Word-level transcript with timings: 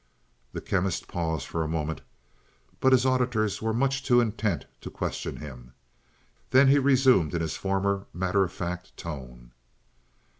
The 0.51 0.61
Chemist 0.61 1.07
paused 1.07 1.45
for 1.45 1.63
a 1.63 1.67
moment, 1.67 2.01
but 2.79 2.91
his 2.91 3.05
auditors 3.05 3.61
were 3.61 3.71
much 3.71 4.01
too 4.03 4.19
intent 4.19 4.65
to 4.81 4.89
question 4.89 5.35
him. 5.37 5.73
Then 6.49 6.69
he 6.69 6.79
resumed 6.79 7.35
in 7.35 7.41
his 7.41 7.55
former 7.55 8.07
matter 8.11 8.43
of 8.43 8.51
fact 8.51 8.97
tone. 8.97 9.51